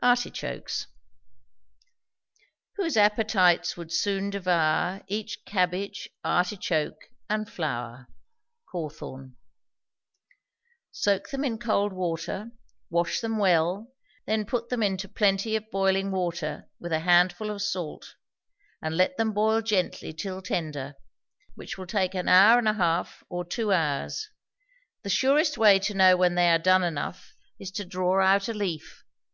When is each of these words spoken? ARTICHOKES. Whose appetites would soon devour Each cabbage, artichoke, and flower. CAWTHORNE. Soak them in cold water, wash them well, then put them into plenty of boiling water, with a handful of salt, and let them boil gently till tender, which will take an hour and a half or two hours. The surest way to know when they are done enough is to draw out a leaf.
ARTICHOKES. 0.00 0.86
Whose 2.76 2.96
appetites 2.96 3.76
would 3.76 3.92
soon 3.92 4.30
devour 4.30 5.02
Each 5.08 5.44
cabbage, 5.44 6.08
artichoke, 6.24 7.10
and 7.28 7.46
flower. 7.46 8.06
CAWTHORNE. 8.72 9.36
Soak 10.90 11.28
them 11.28 11.44
in 11.44 11.58
cold 11.58 11.92
water, 11.92 12.52
wash 12.88 13.20
them 13.20 13.36
well, 13.36 13.92
then 14.24 14.46
put 14.46 14.70
them 14.70 14.82
into 14.82 15.06
plenty 15.06 15.54
of 15.54 15.70
boiling 15.70 16.10
water, 16.10 16.66
with 16.80 16.92
a 16.94 17.00
handful 17.00 17.50
of 17.50 17.60
salt, 17.60 18.14
and 18.80 18.96
let 18.96 19.18
them 19.18 19.34
boil 19.34 19.60
gently 19.60 20.14
till 20.14 20.40
tender, 20.40 20.94
which 21.56 21.76
will 21.76 21.86
take 21.86 22.14
an 22.14 22.26
hour 22.26 22.58
and 22.58 22.68
a 22.68 22.72
half 22.72 23.22
or 23.28 23.44
two 23.44 23.70
hours. 23.70 24.30
The 25.02 25.10
surest 25.10 25.58
way 25.58 25.78
to 25.80 25.92
know 25.92 26.16
when 26.16 26.36
they 26.36 26.48
are 26.48 26.58
done 26.58 26.84
enough 26.84 27.34
is 27.58 27.70
to 27.72 27.84
draw 27.84 28.24
out 28.24 28.48
a 28.48 28.54
leaf. 28.54 29.04